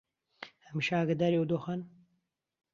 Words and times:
هەمیشە 0.67 0.95
ئاگاداری 0.99 1.39
ئەو 1.39 1.49
دۆخەن 1.51 1.81